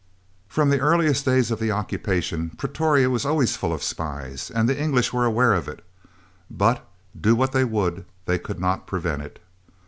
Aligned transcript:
From 0.47 0.71
the 0.71 0.79
earliest 0.79 1.25
days 1.25 1.51
of 1.51 1.59
the 1.59 1.71
occupation 1.71 2.49
Pretoria 2.49 3.07
was 3.07 3.23
always 3.23 3.55
full 3.55 3.71
of 3.71 3.83
spies, 3.83 4.49
and 4.49 4.67
the 4.67 4.75
English 4.81 5.13
were 5.13 5.25
aware 5.25 5.53
of 5.53 5.67
it, 5.67 5.85
but, 6.49 6.83
do 7.15 7.35
what 7.35 7.51
they 7.51 7.63
would, 7.65 8.05
they 8.25 8.39
could 8.39 8.59
not 8.59 8.87
prevent 8.87 9.21
it. 9.21 9.37